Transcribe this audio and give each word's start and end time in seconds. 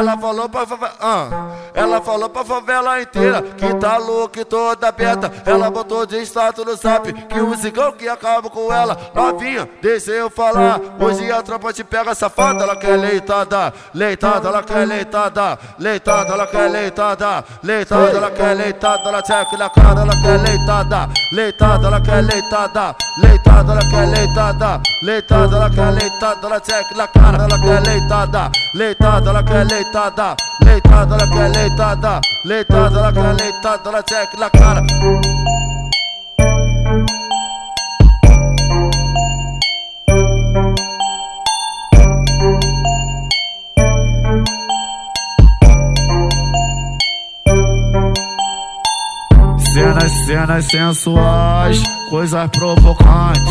Ela 0.00 0.16
falou 0.16 0.48
favela, 0.66 0.94
ah, 0.98 1.28
ela 1.80 2.00
falou 2.00 2.28
pra 2.28 2.44
favela 2.44 3.00
inteira 3.00 3.42
que 3.42 3.74
tá 3.74 3.96
louca 3.96 4.40
e 4.40 4.44
toda 4.44 4.88
aberta. 4.88 5.32
Ela 5.46 5.70
botou 5.70 6.04
de 6.04 6.20
status 6.22 6.64
no 6.64 6.76
zap 6.76 7.12
que 7.12 7.40
o 7.40 7.54
zigão 7.54 7.92
que 7.92 8.08
acaba 8.08 8.50
com 8.50 8.72
ela. 8.72 8.96
Novinha, 9.14 9.68
deixa 9.80 10.10
eu 10.10 10.28
falar. 10.28 10.80
Hoje 10.98 11.30
a 11.30 11.42
tropa 11.42 11.72
te 11.72 11.82
pega 11.82 12.14
safada, 12.14 12.64
ela 12.64 12.76
quer 12.76 12.96
leitada, 12.96 13.72
leitada, 13.94 14.48
ela 14.48 14.62
quer 14.62 14.86
leitada, 14.86 15.58
leitada, 15.78 16.34
ela 16.34 16.46
quer 16.46 16.70
leitada, 16.70 17.44
leitada, 17.62 18.16
ela 18.16 18.30
quer 18.30 18.54
leitada, 18.54 19.08
ela 19.08 19.24
checa 19.24 19.56
na 19.56 19.70
cara, 19.70 20.00
ela 20.02 20.22
quer 20.22 20.40
leitada, 20.40 21.08
leitada, 21.32 21.86
ela 21.86 22.00
quer 22.00 22.20
leitada, 22.22 22.96
leitada, 23.18 23.72
ela 23.72 23.90
quer 23.90 24.06
leitada, 24.06 24.82
leitada, 25.02 25.56
ela 25.56 25.70
quer 25.70 25.90
leitada, 25.90 26.46
ela 26.46 26.62
checa 26.62 26.94
na 26.94 27.08
cara, 27.08 27.44
ela 27.44 27.58
quer 27.58 27.80
leitada, 27.80 28.50
leitada, 28.74 29.30
ela 29.30 29.42
quer 29.42 29.64
leitada, 29.66 30.36
leitada, 30.64 31.14
ela 31.14 31.26
quer 31.28 31.48
leitada, 31.50 32.20
leitada, 32.44 32.98
ela 32.98 33.12
quer 33.12 33.34
leitada, 33.34 33.88
ela 33.88 34.02
checa 34.06 34.36
Cenas, 49.90 50.12
cenas 50.24 50.64
sensuais, 50.66 51.82
coisas 52.08 52.48
provocantes. 52.50 53.42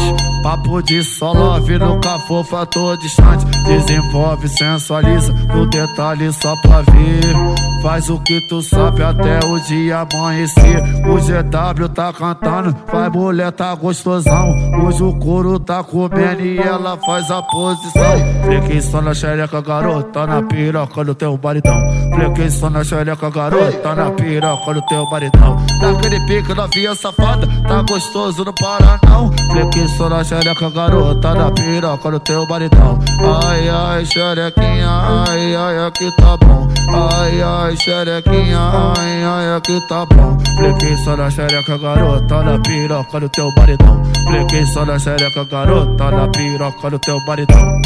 Papo 0.42 0.82
de 0.82 1.04
só 1.04 1.34
love, 1.34 1.78
nunca 1.78 2.18
for 2.20 2.46
fator 2.46 2.98
distante. 2.98 3.44
Desenvolve, 3.66 4.48
sensualiza, 4.48 5.34
no 5.34 5.66
detalhe 5.66 6.32
só 6.32 6.56
pra 6.56 6.82
ver. 6.82 7.36
Faz 7.82 8.10
o 8.10 8.20
que 8.20 8.42
tu 8.42 8.62
sabe 8.62 9.02
até 9.02 9.40
o 9.46 9.58
dia 9.60 10.00
amanhecer. 10.00 10.84
O 11.08 11.16
GW 11.16 11.90
tá 11.90 12.12
cantando, 12.12 12.76
vai 12.92 13.10
mulher 13.10 13.52
tá 13.54 13.74
gostosão. 13.74 14.54
Hoje 14.84 15.02
o 15.02 15.18
couro 15.18 15.58
tá 15.60 15.82
comendo 15.82 16.42
e 16.42 16.58
ela 16.58 16.98
faz 16.98 17.32
a 17.32 17.42
posição. 17.42 18.44
Flequei 18.44 18.82
só 18.82 19.02
na 19.02 19.14
xereca, 19.14 19.62
garota, 19.62 20.28
na 20.28 20.42
piroca 20.44 21.06
do 21.06 21.16
teu 21.16 21.38
baridão. 21.38 21.80
Flequei 22.14 22.50
só 22.50 22.70
na 22.70 22.84
xereca, 22.84 23.30
garota, 23.30 23.96
na 23.96 24.12
piroca 24.12 24.74
do 24.74 24.82
teu 24.82 25.10
baridão. 25.10 25.58
Naquele 25.82 26.20
pique 26.28 26.54
novinha 26.54 26.94
safada, 26.96 27.48
tá 27.66 27.82
gostoso, 27.84 28.44
não 28.44 28.54
para 28.54 29.00
não. 29.08 29.32
Flequei 29.52 29.88
só 29.90 30.10
na 30.10 30.24
xereca, 30.24 30.70
garota, 30.70 31.34
na 31.34 31.52
piroca 31.52 32.12
do 32.12 32.20
teu 32.20 32.46
baridão. 32.46 33.00
Ai, 33.46 33.70
ai, 33.70 34.06
xerequinha, 34.06 34.90
ai, 34.90 35.56
ai, 35.56 35.59
aqui 35.90 36.12
tá 36.12 36.38
bom. 36.38 36.68
Ai, 36.94 37.42
ai, 37.42 37.76
xerequinha, 37.78 38.60
ai, 38.60 39.24
ai, 39.24 39.58
aqui 39.58 39.82
tá 39.88 40.06
bom. 40.06 40.38
Flequei 40.56 40.96
só 40.98 41.16
na 41.18 41.30
xereca, 41.30 41.78
garota, 41.78 42.44
na 42.44 42.60
piroca 42.60 43.20
do 43.20 43.30
teu 43.30 43.52
baridão. 43.56 44.02
Flequei 44.28 44.66
só 44.68 44.86
na 44.86 44.98
xereca, 44.98 45.44
garota, 45.44 46.12
na 46.12 46.28
piroca 46.28 46.90
do 46.90 47.00
teu 47.00 47.20
baridão. 47.26 47.80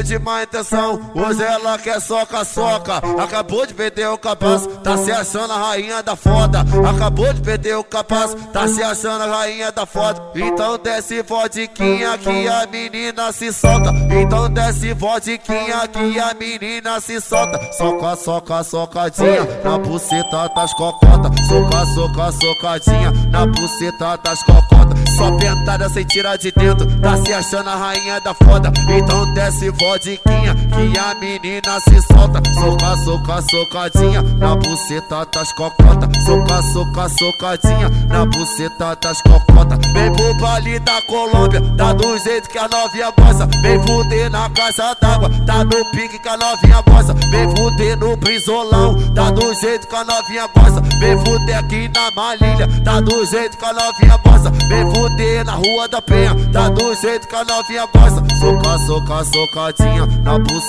Veio 0.00 0.02
de 0.02 0.18
má 0.18 0.42
intenção, 0.42 1.00
hoje 1.14 1.42
ela 1.42 1.78
quer 1.78 2.00
soca-soca. 2.00 3.00
Acabou 3.22 3.66
de 3.66 3.74
perder 3.74 4.08
o 4.08 4.18
capaz, 4.18 4.66
tá 4.82 4.96
se 4.96 5.12
achando 5.12 5.52
a 5.52 5.58
rainha 5.58 6.02
da 6.02 6.16
foda. 6.16 6.64
Acabou 6.88 7.32
de 7.32 7.40
perder 7.40 7.76
o 7.76 7.84
capaz, 7.84 8.34
tá 8.52 8.66
se 8.66 8.82
achando 8.82 9.22
a 9.22 9.26
rainha 9.26 9.70
da 9.70 9.86
foda. 9.86 10.20
Então 10.34 10.78
desce 10.78 11.22
vodquinha 11.22 12.18
que 12.18 12.48
a 12.48 12.66
menina 12.66 13.32
se 13.32 13.52
solta. 13.52 13.90
Então 14.10 14.50
desce 14.50 14.92
vodquinha 14.94 15.88
que 15.88 16.18
a 16.18 16.34
menina 16.34 17.00
se 17.00 17.20
solta. 17.20 17.58
Soca, 17.72 18.16
soca, 18.16 18.64
socadinha 18.64 19.60
na 19.62 19.78
buceta 19.78 20.48
das 20.54 20.72
cocotas. 20.74 21.46
Soca, 21.46 21.86
soca, 21.94 22.32
socadinha 22.32 23.12
na 23.30 23.46
buceta 23.46 24.16
das 24.22 24.42
cocotas. 24.42 24.89
Só 25.16 25.30
pentada 25.32 25.88
sem 25.88 26.04
tirar 26.04 26.36
de 26.36 26.50
dentro, 26.52 26.86
tá 27.00 27.16
se 27.18 27.32
achando 27.32 27.68
a 27.68 27.76
rainha 27.76 28.20
da 28.20 28.34
foda. 28.34 28.72
Então 28.88 29.32
desce 29.34 29.70
vodquinha 29.70 30.39
que 30.70 30.98
a 30.98 31.14
menina 31.14 31.80
se 31.80 32.00
solta. 32.02 32.40
Soca, 32.54 32.96
soca, 33.04 33.42
socadinha 33.50 34.22
na 34.38 34.54
buceta 34.54 35.26
das 35.32 35.52
cocotas. 35.52 36.24
Soca, 36.24 36.62
soca, 36.72 37.08
socadinha 37.08 37.88
na 38.08 38.24
buceta 38.24 38.96
das 39.00 39.20
cocotas. 39.22 39.78
Vem 39.92 40.12
pro 40.12 40.34
baile 40.34 40.78
da 40.80 41.02
Colômbia, 41.02 41.60
tá 41.76 41.92
do 41.92 42.16
jeito 42.18 42.48
que 42.48 42.58
a 42.58 42.68
novinha 42.68 43.10
gosta. 43.10 43.46
Vem 43.62 43.82
fuder 43.82 44.30
na 44.30 44.48
caixa 44.50 44.94
d'água, 45.00 45.30
tá 45.46 45.64
no 45.64 45.84
pique 45.86 46.18
que 46.18 46.28
a 46.28 46.36
novinha 46.36 46.80
gosta. 46.82 47.14
Vem 47.30 47.50
fuder 47.56 47.98
no 47.98 48.16
brizolão, 48.16 48.96
tá 49.14 49.30
do 49.30 49.54
jeito 49.54 49.88
que 49.88 49.96
a 49.96 50.04
novinha 50.04 50.48
gosta. 50.48 50.80
Vem 51.00 51.18
fuder 51.24 51.58
aqui 51.58 51.88
na 51.88 52.10
Malilha, 52.12 52.68
tá 52.84 53.00
do 53.00 53.24
jeito 53.26 53.56
que 53.56 53.64
a 53.64 53.72
novinha 53.72 54.16
gosta. 54.18 54.50
Vem 54.68 54.90
fuder 54.90 55.44
na 55.44 55.54
Rua 55.54 55.88
da 55.88 56.00
Penha, 56.00 56.34
tá 56.52 56.68
do 56.68 56.94
jeito 56.94 57.26
que 57.26 57.34
a 57.34 57.44
novinha 57.44 57.86
gosta. 57.86 58.22
Soca, 58.38 58.78
soca, 58.86 59.24
socadinha 59.24 60.06
na 60.22 60.38
buceta 60.38 60.59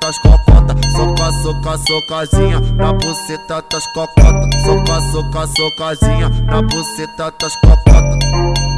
das 0.00 0.18
cocotas. 0.18 0.92
Soca, 0.92 1.32
soca, 1.42 1.78
socadinha 1.78 2.60
na 2.76 2.92
buceta 2.92 3.62
das 3.70 3.86
cocotas. 3.88 4.62
Soca, 4.64 5.00
soca, 5.12 5.46
socadinha 5.46 6.28
na 6.46 6.62
buceta 6.62 7.32
das 7.38 7.56
cocotas. 7.56 8.73